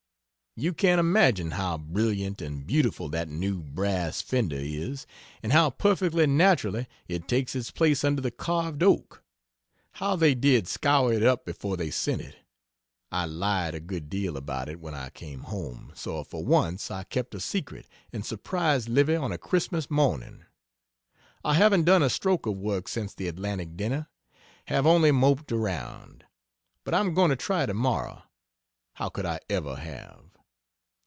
[0.57, 5.07] You can't imagine how brilliant and beautiful that new brass fender is,
[5.41, 9.23] and how perfectly naturally it takes its place under the carved oak.
[9.93, 12.35] How they did scour it up before they sent it!
[13.13, 17.03] I lied a good deal about it when I came home so for once I
[17.05, 20.43] kept a secret and surprised Livy on a Christmas morning!
[21.45, 24.09] I haven't done a stroke of work since the Atlantic dinner;
[24.65, 26.25] have only moped around.
[26.83, 28.23] But I'm going to try tomorrow.
[28.95, 30.25] How could I ever have.